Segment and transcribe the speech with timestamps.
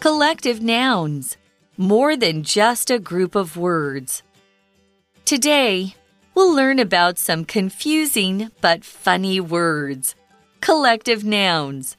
[0.00, 1.36] Collective nouns,
[1.76, 4.22] more than just a group of words.
[5.26, 5.94] Today,
[6.34, 10.14] we'll learn about some confusing but funny words.
[10.62, 11.98] Collective nouns.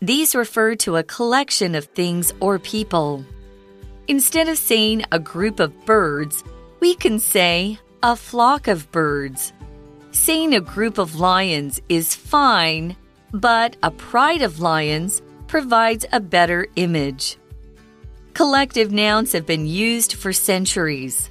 [0.00, 3.22] These refer to a collection of things or people.
[4.08, 6.42] Instead of saying a group of birds,
[6.80, 9.52] we can say a flock of birds.
[10.10, 12.96] Saying a group of lions is fine,
[13.30, 17.36] but a pride of lions provides a better image.
[18.34, 21.30] Collective nouns have been used for centuries.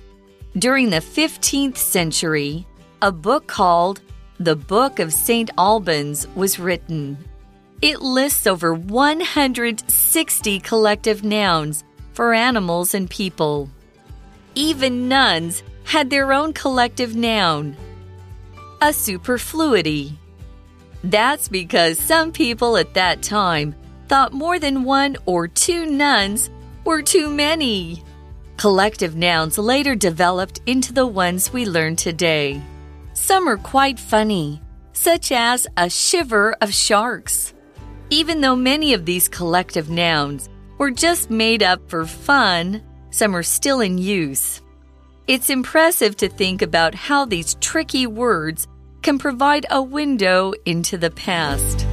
[0.58, 2.66] During the 15th century,
[3.02, 4.02] a book called
[4.40, 5.52] The Book of St.
[5.58, 7.18] Albans was written.
[7.82, 13.70] It lists over 160 collective nouns for animals and people.
[14.56, 17.76] Even nuns had their own collective noun
[18.82, 20.18] a superfluity.
[21.04, 23.76] That's because some people at that time
[24.08, 26.50] thought more than one or two nuns
[26.84, 28.04] were too many.
[28.58, 32.62] Collective nouns later developed into the ones we learn today.
[33.14, 34.62] Some are quite funny,
[34.94, 37.54] such as a shiver of sharks.
[38.10, 40.48] Even though many of these collective nouns
[40.78, 44.62] were just made up for fun, some are still in use.
[45.28, 48.68] It's impressive to think about how these tricky words
[49.02, 51.86] can provide a window into the past.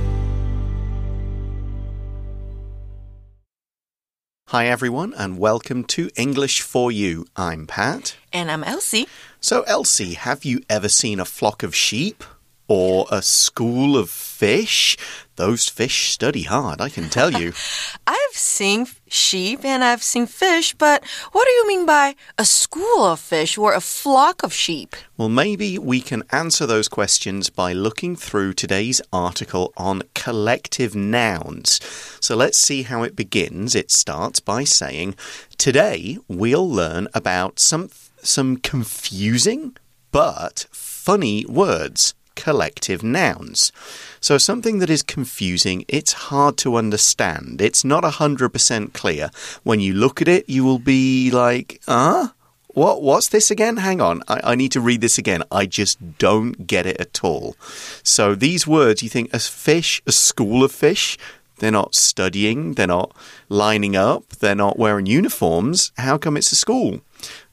[4.52, 7.24] Hi, everyone, and welcome to English for You.
[7.36, 8.16] I'm Pat.
[8.34, 9.08] And I'm Elsie.
[9.40, 12.22] So, Elsie, have you ever seen a flock of sheep?
[12.68, 14.96] Or a school of fish?
[15.36, 17.52] Those fish study hard, I can tell you.
[18.06, 23.04] I've seen sheep and I've seen fish, but what do you mean by a school
[23.04, 24.94] of fish or a flock of sheep?
[25.16, 31.80] Well, maybe we can answer those questions by looking through today's article on collective nouns.
[32.20, 33.74] So let's see how it begins.
[33.74, 35.14] It starts by saying,
[35.56, 37.90] Today we'll learn about some,
[38.22, 39.76] some confusing
[40.10, 43.72] but funny words collective nouns.
[44.20, 47.60] So, something that is confusing, it's hard to understand.
[47.60, 49.30] It's not 100% clear.
[49.62, 51.80] When you look at it, you will be like?
[51.86, 52.28] Huh?
[52.74, 53.76] What what's this again?
[53.76, 54.22] Hang on.
[54.28, 55.42] I, I need to read this again.
[55.52, 57.54] I just don't get it at all.
[58.02, 61.18] So these words you think a fish, a school of fish,
[61.61, 63.11] they're not studying, they're not
[63.49, 65.91] lining up, they're not wearing uniforms.
[65.97, 67.01] How come it's a school?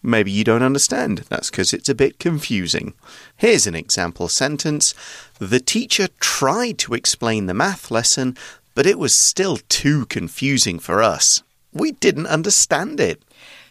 [0.02, 1.24] Maybe you don't understand.
[1.30, 2.92] That's because it's a bit confusing.
[3.36, 4.94] Here's an example sentence
[5.38, 8.36] The teacher tried to explain the math lesson,
[8.74, 11.42] but it was still too confusing for us.
[11.72, 13.20] We didn't understand it.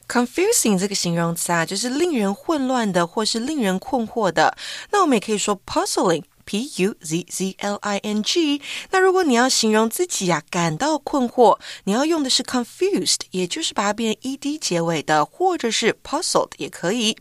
[0.08, 4.58] Confusing 这个形容词啊，就是令人混乱的，或是令人困惑的。
[4.92, 6.24] 那我们也可以说 puzzling。
[6.48, 8.62] P U Z Z L I N G。
[8.92, 17.18] 那如果你要形容自己啊感到困惑，你要用的是 confused，也就是把它变 ed 结尾的，或者是 puzzled 也可以。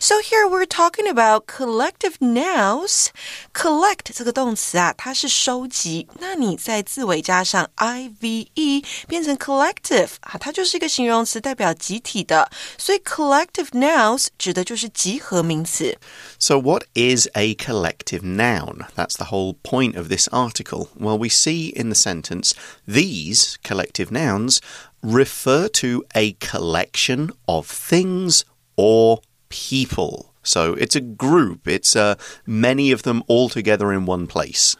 [0.00, 3.06] So here we're talking about collective nouns.
[3.52, 6.08] Collect 这个动词啊，它是收集。
[6.18, 12.50] 那你在字尾加上 i v e，变成 collective 啊，它就是一个形容词，代表集体的。
[12.76, 15.96] 所以 collective nouns 指的就是集合名词。
[16.40, 18.64] So what is a collective noun?
[18.95, 20.89] That's the whole point of this article.
[20.95, 22.53] Well, we see in the sentence
[22.87, 24.61] these collective nouns
[25.01, 30.33] refer to a collection of things or people.
[30.43, 32.15] So it's a group, it's uh,
[32.45, 34.75] many of them all together in one place.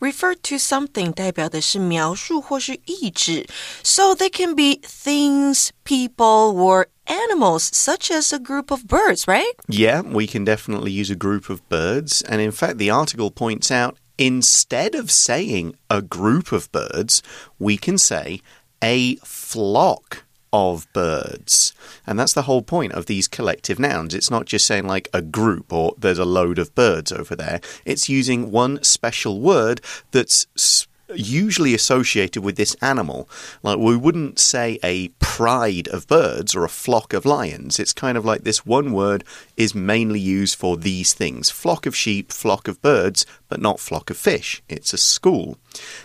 [0.00, 3.46] Refer to something 代表的是描述或是意指
[3.84, 9.52] ，so they can be things, people, or animals, such as a group of birds, right?
[9.68, 12.22] Yeah, we can definitely use a group of birds.
[12.22, 17.22] And in fact, the article points out instead of saying a group of birds,
[17.58, 18.40] we can say
[18.82, 21.72] a flock of birds.
[22.06, 24.14] And that's the whole point of these collective nouns.
[24.14, 27.60] It's not just saying like a group or there's a load of birds over there.
[27.84, 29.80] It's using one special word
[30.10, 33.28] that's usually associated with this animal.
[33.62, 37.78] Like we wouldn't say a pride of birds or a flock of lions.
[37.78, 39.24] It's kind of like this one word
[39.56, 44.10] is mainly used for these things flock of sheep, flock of birds, but not flock
[44.10, 44.62] of fish.
[44.68, 45.58] It's a school.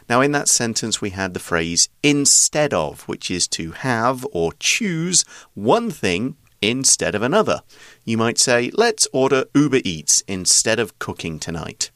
[0.09, 4.53] Now, in that sentence, we had the phrase instead of, which is to have or
[4.59, 5.23] choose
[5.53, 7.61] one thing instead of another.
[8.03, 11.91] You might say, let's order Uber Eats instead of cooking tonight.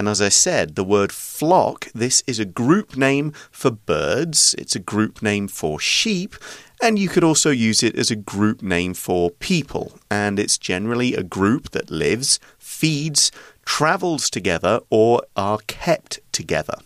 [0.00, 4.74] And as I said, the word flock, this is a group name for birds, it's
[4.74, 6.36] a group name for sheep,
[6.82, 9.98] and you could also use it as a group name for people.
[10.10, 13.30] And it's generally a group that lives, feeds,
[13.66, 16.78] travels together, or are kept together.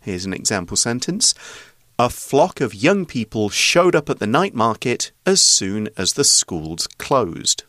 [0.00, 1.32] Here's an example sentence
[1.96, 6.24] A flock of young people showed up at the night market as soon as the
[6.24, 7.62] schools closed.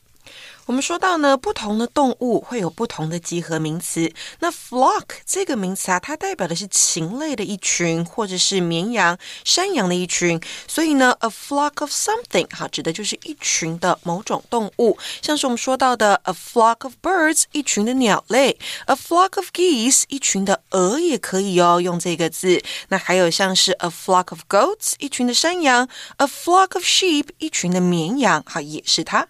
[0.67, 4.11] 我们说到呢，不同的动物会有不同的集合名词。
[4.39, 10.37] 那 flock 这个名词啊，它代表的是禽类的一群，或者是绵羊、山羊的一群。
[10.67, 14.97] 所以呢，a flock of something 哈，指的就是一群的某种动物。
[15.21, 22.61] 像是我们说到的 a flock of birds，一群的鸟类；a flock of geese，一群的鹅也可以哦，用这个字。
[22.89, 25.87] 那还有像是 a flock of goats，一群的山羊
[26.17, 29.29] ；a flock of sheep，一群的绵羊，哈，也是它。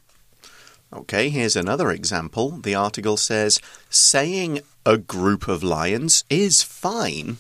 [0.94, 2.52] Okay, here's another example.
[2.52, 7.38] The article says saying a group of lions is fine,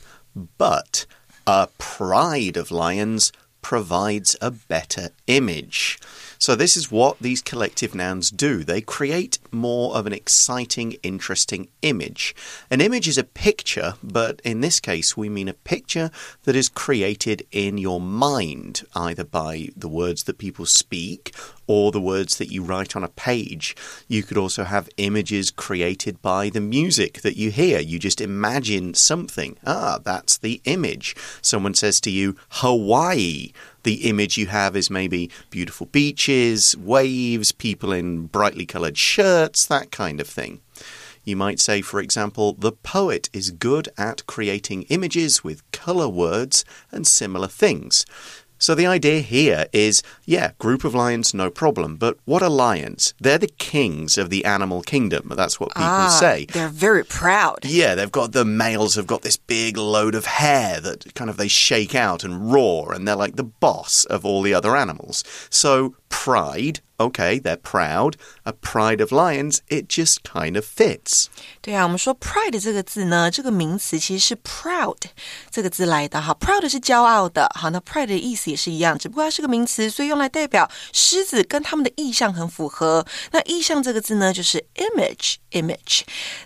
[0.57, 1.05] but
[1.45, 5.97] a pride of lions provides a better image.
[6.39, 8.63] So, this is what these collective nouns do.
[8.63, 12.35] They create more of an exciting, interesting image.
[12.69, 16.11] An image is a picture, but in this case, we mean a picture
[16.43, 21.33] that is created in your mind, either by the words that people speak
[21.67, 23.75] or the words that you write on a page.
[24.07, 27.79] You could also have images created by the music that you hear.
[27.79, 29.57] You just imagine something.
[29.65, 31.15] Ah, that's the image.
[31.41, 33.51] Someone says to you, Hawaii
[33.87, 39.91] the image you have is maybe beautiful beaches, waves, people in brightly coloured shirts, that
[39.91, 40.59] kind of thing.
[41.23, 46.65] You might say, for example, the poet is good at creating images with colour words
[46.91, 48.05] and similar things.
[48.57, 51.95] So the idea here is yeah, group of lions, no problem.
[51.95, 53.13] But what are lions?
[53.19, 55.31] They're the kings of the animal kingdom.
[55.35, 56.45] That's what people ah, say.
[56.45, 57.65] They're very proud.
[57.65, 61.37] Yeah, they've got the males have got this big load of hair that kind of
[61.37, 65.23] they shake out and roar, and they're like the boss of all the other animals.
[65.49, 71.26] So pride Okay, they're proud A pride of lions, it just kind of fits.
[71.60, 74.96] 对啊，我们说 pride 这个字呢，这个名词其实是 proud
[75.48, 76.36] 这个字来的哈。
[76.40, 83.06] proud 是骄傲的，好，那 pride 的意思也是一样，只不过它是个名词，所以用来代表狮子跟他们的意象很符合。
[83.30, 86.00] 那意象这个字呢，就是 image image。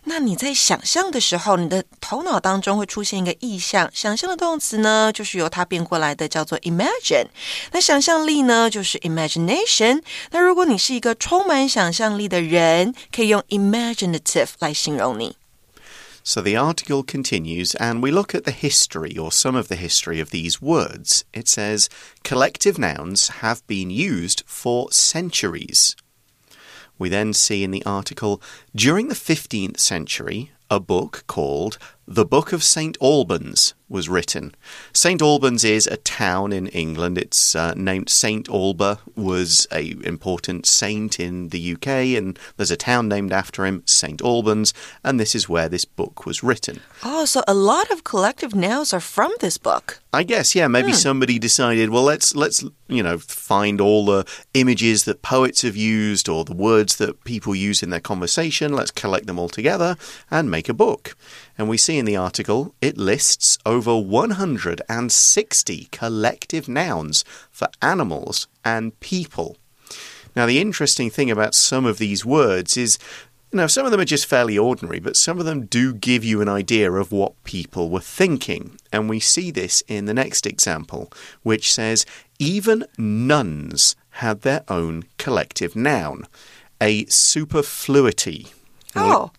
[0.05, 7.29] 那你在想象的时候，你的头脑当中会出现一个意象，想象的动词呢，就是由它变过来的，叫做 imagine。
[7.73, 10.03] 那想象力呢，就是 imagination。
[10.33, 15.37] 那如果你是一个充满想 象力的人，可以用 imaginative 来形容你。
[16.25, 20.31] So the article continues, and we look at the history or some of the history of
[20.31, 21.23] these words.
[21.33, 21.87] It says
[22.25, 25.93] collective nouns have been used for centuries.
[26.99, 28.41] We then see in the article
[28.75, 31.78] during the 15th century, a book called
[32.08, 32.98] The Book of St.
[33.02, 34.56] Albans was written.
[34.94, 35.22] St.
[35.22, 37.18] Albans is a town in England.
[37.18, 38.48] It's uh, named St.
[38.50, 43.84] Alban, was a important saint in the UK, and there's a town named after him,
[43.86, 44.22] St.
[44.22, 44.74] Albans,
[45.04, 46.80] and this is where this book was written.
[47.04, 50.00] Oh, so a lot of collective nouns are from this book.
[50.14, 50.98] I guess, yeah, maybe hmm.
[50.98, 56.28] somebody decided, well, let's let's you know find all the images that poets have used
[56.28, 58.74] or the words that people use in their conversation.
[58.74, 59.98] Let's collect them all together
[60.30, 61.16] and make a book.
[61.58, 69.00] And we see in the article it lists over 160 collective nouns for animals and
[69.00, 69.58] people.
[70.36, 72.98] Now, the interesting thing about some of these words is
[73.52, 76.24] you know, some of them are just fairly ordinary, but some of them do give
[76.24, 78.80] you an idea of what people were thinking.
[78.94, 81.12] And we see this in the next example,
[81.44, 82.06] which says
[82.40, 86.28] even nuns had their own collective noun,
[86.80, 88.48] a superfluity.
[88.96, 89.32] Oh.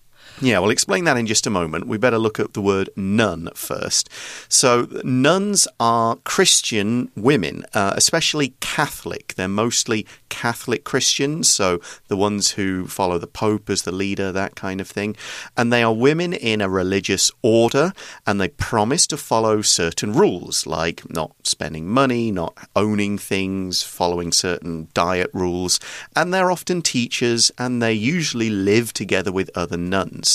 [0.42, 1.86] Yeah, we'll explain that in just a moment.
[1.86, 4.10] We better look at the word nun first.
[4.48, 9.34] So, nuns are Christian women, uh, especially Catholic.
[9.36, 14.56] They're mostly Catholic Christians, so the ones who follow the Pope as the leader, that
[14.56, 15.14] kind of thing.
[15.56, 17.92] And they are women in a religious order,
[18.26, 24.32] and they promise to follow certain rules, like not spending money, not owning things, following
[24.32, 25.78] certain diet rules.
[26.16, 30.31] And they're often teachers, and they usually live together with other nuns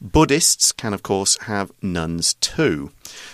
[0.00, 2.90] Buddhists can, of course, have nuns too.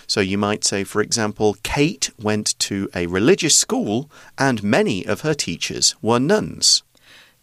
[0.07, 5.21] So you might say, for example, Kate went to a religious school and many of
[5.21, 6.81] her teachers were nuns.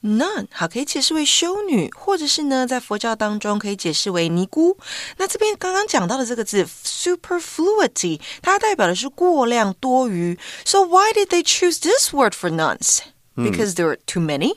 [0.02, 4.78] Nun 好，可以解释为修女，或者是呢，在佛教当中可以解释为尼姑。
[5.18, 10.38] 那这边刚刚讲到的这个字 superfluity，它代表的是过量、多余。
[10.64, 13.00] So why did they choose this word for nuns?
[13.36, 14.54] Because there were too many?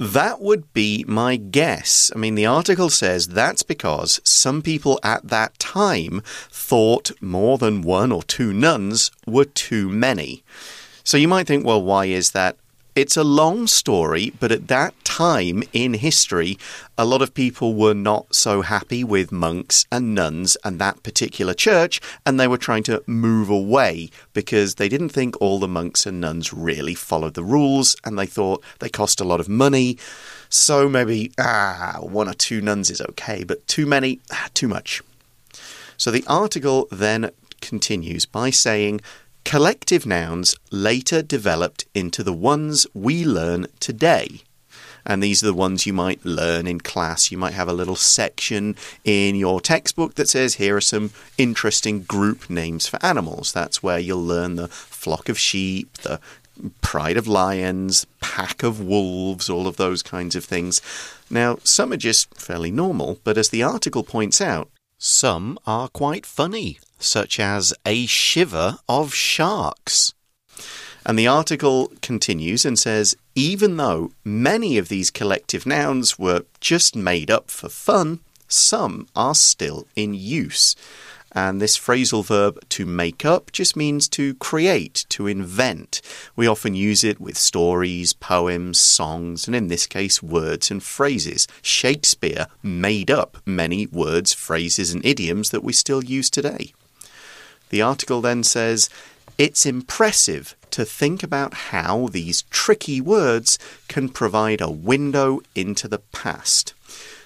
[0.00, 2.10] That would be my guess.
[2.16, 7.82] I mean, the article says that's because some people at that time thought more than
[7.82, 10.42] one or two nuns were too many.
[11.04, 12.56] So you might think, well, why is that?
[12.96, 16.58] It's a long story, but at that time in history,
[16.98, 21.54] a lot of people were not so happy with monks and nuns and that particular
[21.54, 26.04] church, and they were trying to move away because they didn't think all the monks
[26.04, 29.96] and nuns really followed the rules and they thought they cost a lot of money.
[30.48, 35.00] So maybe, ah, one or two nuns is okay, but too many, ah, too much.
[35.96, 37.30] So the article then
[37.60, 39.00] continues by saying,
[39.44, 44.42] Collective nouns later developed into the ones we learn today.
[45.04, 47.32] And these are the ones you might learn in class.
[47.32, 52.02] You might have a little section in your textbook that says, here are some interesting
[52.02, 53.52] group names for animals.
[53.52, 56.20] That's where you'll learn the flock of sheep, the
[56.82, 60.82] pride of lions, pack of wolves, all of those kinds of things.
[61.30, 64.68] Now, some are just fairly normal, but as the article points out,
[64.98, 70.14] some are quite funny, such as a shiver of sharks.
[71.04, 76.94] And the article continues and says even though many of these collective nouns were just
[76.94, 80.76] made up for fun, some are still in use.
[81.32, 86.02] And this phrasal verb to make up just means to create, to invent.
[86.34, 91.46] We often use it with stories, poems, songs, and in this case, words and phrases.
[91.62, 96.72] Shakespeare made up many words, phrases, and idioms that we still use today.
[97.70, 98.88] The article then says,
[99.38, 103.58] It's impressive to think about how these tricky words
[103.88, 106.74] can provide a window into the past.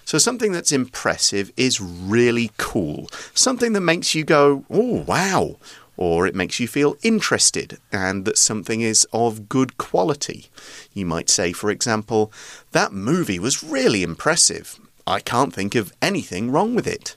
[0.04, 3.08] So, something that's impressive is really cool.
[3.34, 5.56] Something that makes you go, oh, wow.
[5.96, 10.46] Or it makes you feel interested and that something is of good quality.
[10.92, 12.32] You might say, for example,
[12.72, 14.78] that movie was really impressive.
[15.06, 17.16] I can't think of anything wrong with it.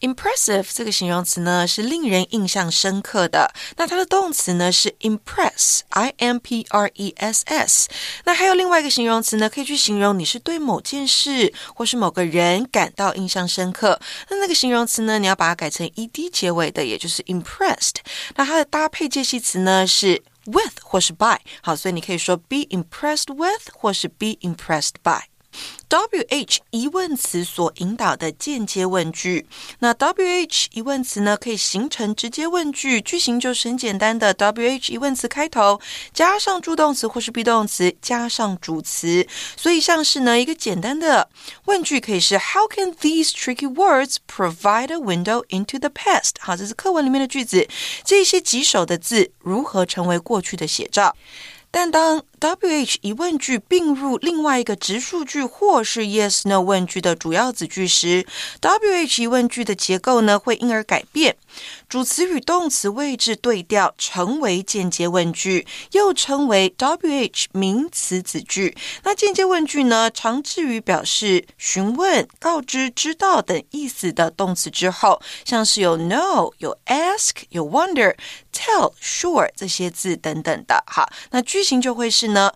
[0.00, 7.88] Impressive 这个形容词呢是令人印象深刻的，那它的动词呢是 impress，i m p r e s s。
[8.24, 14.00] 那还有另外一个形容词呢，可以去形容你是对某件事或是某个人感到印象深刻。
[14.28, 17.96] 那那个形容词呢，你要把它改成 e d 结尾的，也就是 impressed。
[18.36, 21.38] 那它的搭配介系词呢是 with 或是 by。
[21.62, 25.24] 好，所以你可以说 be impressed with 或是 be impressed by。
[25.88, 29.46] WH 疑问词所引导的间接问句，
[29.78, 35.80] 那 WH 疑问词呢可以形成直接问句，句型就是很简单的 WH 疑问词开头
[36.12, 41.30] 加上助动词或是 be 动词加上主词，所以像是呢一个简单的
[41.64, 46.32] 问句可以是 How can these tricky words provide a window into the past？
[46.40, 47.66] 好，这是课文里面的句子，
[48.04, 51.16] 这些棘手的字如何成为过去的写照？
[51.70, 58.24] 但当 WH 疑问句并入另外一个直述句或是 Yes No 问句的主要子句时
[58.60, 61.36] ，WH 疑问句的结构呢会因而改变，
[61.88, 68.76] 主词与动词位置对调，成为间接问句，又称为 WH 名词子句。
[69.02, 78.14] 那间接问句呢，常置于表示询问、告知、知道等意思的动词之后，像是有 know、有 ask、有 wonder、
[78.52, 80.84] tell、sure 这些字等等的。
[80.86, 82.27] 好，那句型就会是。
[82.28, 82.52] 呢？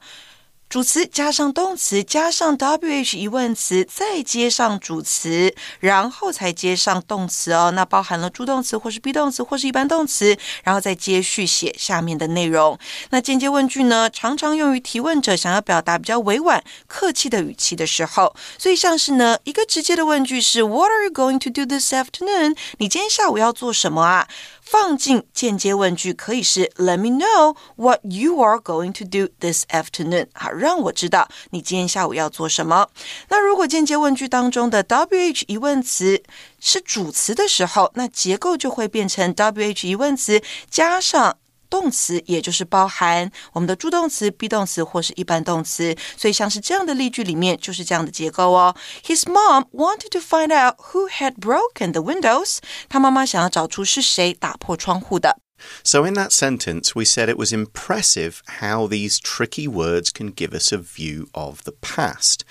[0.68, 7.70] 主词加上动词加上 WH 疑问词，再接上主词，然后才接上动词哦。
[7.72, 12.78] 那包含了助动词或是 be 动词或是一般动词，然后再接续写下面的内容。
[13.10, 18.34] 那间接问句呢，常常用于提问者想要表达比较委婉、客气的语气的时候。
[18.56, 22.56] 所以像是呢，一个直接的问句是 What are you going to do this afternoon？
[22.78, 24.26] 你今天下午要做什么啊？
[24.64, 30.28] 放进间接问句可以是 Let me know what you are going to do this afternoon。
[30.32, 32.88] 好，让我知道你今天下午要做什么。
[33.28, 36.22] 那如果间接问句当中的 WH 疑问词
[36.60, 40.40] 是主词的时候，那结构就会变成 WH 疑问词
[40.70, 41.36] 加上。
[41.71, 48.75] 动词也就是包含我们的助动词、be 动词或是一般动词，所以像是这样的例句里面就是这样的结构哦。
[49.05, 52.59] His mom wanted to find out who had broken the windows。
[52.87, 55.39] 他妈妈想要找出是谁打破窗户的。
[55.83, 60.71] So, in that sentence, we said it was impressive how these tricky words can give us
[60.71, 62.41] a view of the past.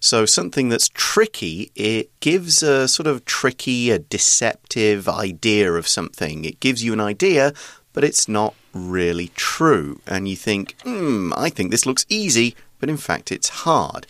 [0.00, 6.44] So, something that's tricky, it gives a sort of tricky, a deceptive idea of something.
[6.44, 7.52] It gives you an idea
[7.93, 9.99] but it's not really true.
[10.07, 14.07] And you think, hmm, I think this looks easy, but in fact it's hard.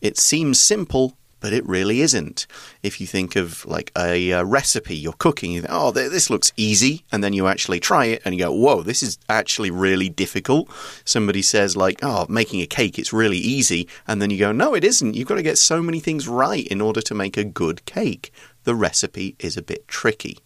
[0.00, 2.46] It seems simple, but it really isn't.
[2.82, 6.54] If you think of like a, a recipe, you're cooking, you think, oh, this looks
[6.56, 10.08] easy, and then you actually try it and you go, whoa, this is actually really
[10.08, 10.70] difficult.
[11.04, 14.74] Somebody says, like, oh, making a cake, it's really easy, and then you go, no,
[14.74, 15.14] it isn't.
[15.14, 18.32] You've got to get so many things right in order to make a good cake.
[18.64, 20.38] The recipe is a bit tricky.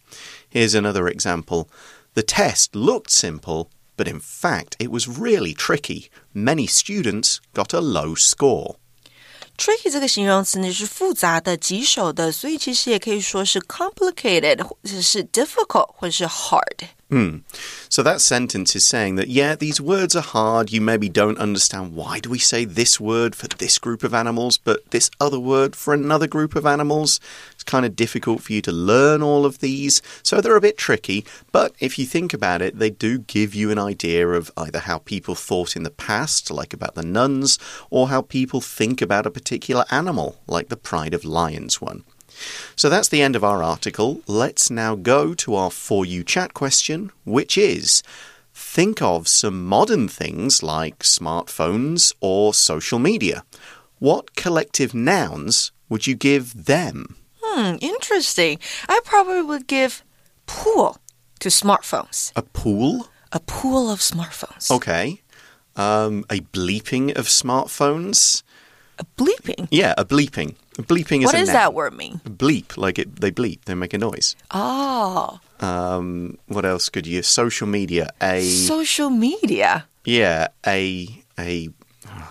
[0.51, 1.71] Here's another example.
[2.18, 6.10] The test looked simple, but in fact, it was really tricky.
[6.34, 8.76] Many students got a low score.
[9.56, 16.88] Tricky 这个形容词呢是复杂的、棘手的，所以其实也可以说是 complicated，或者是 difficult，或者是 hard。
[17.11, 17.39] Hmm.
[17.89, 20.71] So that sentence is saying that, yeah, these words are hard.
[20.71, 24.59] You maybe don't understand why do we say this word for this group of animals,
[24.59, 27.19] but this other word for another group of animals.
[27.53, 30.03] It's kind of difficult for you to learn all of these.
[30.23, 31.25] So they're a bit tricky.
[31.51, 34.99] But if you think about it, they do give you an idea of either how
[34.99, 39.31] people thought in the past, like about the nuns, or how people think about a
[39.31, 42.05] particular animal, like the Pride of Lions one.
[42.77, 44.23] So that's the end of our article.
[44.27, 48.03] Let's now go to our For You chat question, which is
[48.55, 53.45] think of some modern things like smartphones or social media.
[53.99, 57.17] What collective nouns would you give them?
[57.43, 58.59] Hmm, interesting.
[58.89, 60.05] I probably would give
[60.47, 60.99] pool
[61.41, 62.33] to smartphones.
[62.37, 63.09] A pool?
[63.33, 64.71] A pool of smartphones.
[64.71, 65.23] Okay.
[65.77, 68.43] Um, a bleeping of smartphones?
[68.99, 69.69] A bleeping.
[69.71, 70.57] Yeah, a bleeping.
[70.79, 72.21] Bleeping is What does that word mean?
[72.25, 74.37] Bleep, like it, they bleep, they make a noise.
[74.53, 77.23] Oh, Um, what else could you?
[77.23, 79.87] Social media, a social media.
[80.05, 81.09] yeah, a
[81.39, 81.69] a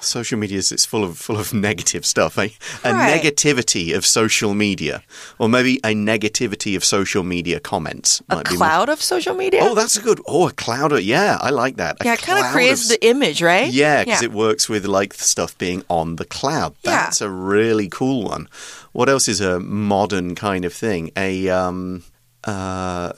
[0.01, 2.37] social media is it's full of full of negative stuff.
[2.37, 2.51] A,
[2.83, 3.21] a Right.
[3.21, 5.01] negativity of social media,
[5.39, 8.21] or maybe a negativity of social media comments.
[8.29, 9.61] A be more- cloud of social media.
[9.63, 10.19] Oh, that's a good.
[10.27, 10.91] Oh, a cloud.
[10.91, 11.97] Of, yeah, I like that.
[12.01, 13.71] A yeah, it kind of creates of- the image, right?
[13.71, 16.75] Yeah, because it works with like stuff being on the cloud.
[16.83, 16.91] Yeah.
[16.91, 18.47] That's a really cool one.
[18.93, 21.11] What else is a modern kind of thing?
[21.15, 22.03] A um
[22.47, 23.11] uh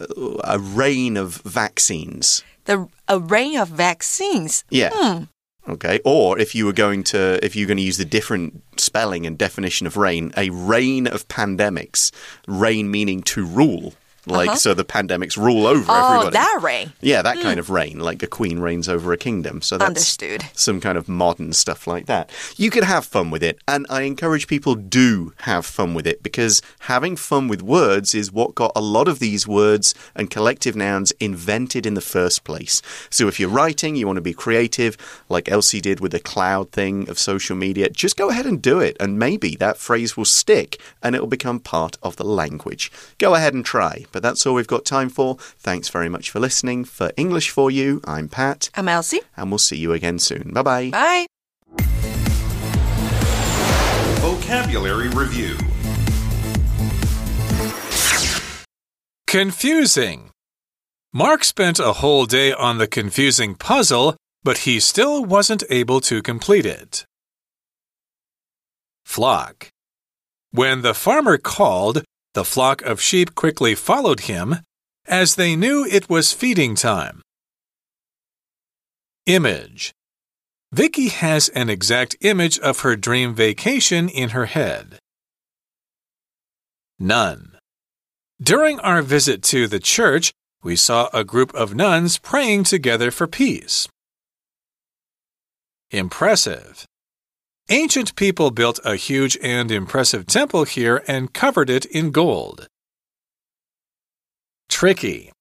[0.44, 2.44] a rain of vaccines.
[2.66, 4.64] the a rain of vaccines.
[4.70, 4.90] Yeah.
[4.94, 5.24] Hmm.
[5.70, 6.00] Okay.
[6.04, 9.38] Or if you were going to if you're going to use the different spelling and
[9.38, 12.12] definition of rain, a reign of pandemics.
[12.48, 13.94] Reign meaning to rule.
[14.30, 16.00] Like so the pandemics rule over Uh-huh.
[16.10, 16.34] Oh, everybody.
[16.34, 16.94] that reign.
[17.02, 19.62] Yeah, that kind of reign, like a queen reigns over a kingdom.
[19.62, 20.46] So that's Understood.
[20.54, 22.30] some kind of modern stuff like that.
[22.58, 26.24] You could have fun with it, and I encourage people do have fun with it
[26.24, 30.76] because having fun with words is what got a lot of these words and collective
[30.76, 32.82] nouns invented in the first place.
[33.10, 34.98] So if you're writing, you want to be creative,
[35.30, 38.80] like Elsie did with the cloud thing of social media, just go ahead and do
[38.80, 42.92] it, and maybe that phrase will stick and it will become part of the language.
[43.18, 44.06] Go ahead and try.
[44.20, 45.38] But that's all we've got time for.
[45.60, 46.84] Thanks very much for listening.
[46.84, 49.22] For English for You, I'm Pat, I'm Elsie.
[49.38, 50.52] and we'll see you again soon.
[50.54, 50.90] Bye bye.
[50.90, 51.26] Bye.
[54.20, 55.56] Vocabulary Review
[59.26, 60.32] Confusing.
[61.14, 66.22] Mark spent a whole day on the confusing puzzle, but he still wasn't able to
[66.22, 67.06] complete it.
[69.06, 69.70] Flock.
[70.52, 74.58] When the farmer called, the flock of sheep quickly followed him,
[75.08, 77.22] as they knew it was feeding time.
[79.26, 79.92] Image.
[80.72, 85.00] Vicky has an exact image of her dream vacation in her head.
[87.00, 87.58] Nun.
[88.42, 93.28] During our visit to the church, we saw a group of nuns praying together for
[93.28, 93.88] peace.
[95.92, 96.86] Impressive.
[97.69, 102.67] Ancient people built a huge and impressive temple here and covered it in gold.
[104.69, 105.33] Tricky.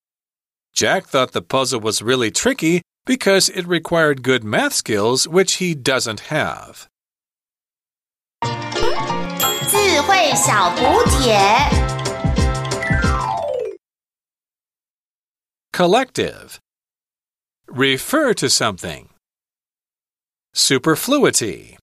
[0.74, 5.76] Jack thought the puzzle was really tricky because it required good math skills, which he
[5.76, 6.88] doesn't have.
[9.74, 11.38] 智慧小补帖。
[15.72, 16.60] Collective.
[17.68, 19.10] Refer to something.
[20.54, 21.77] Superfluity.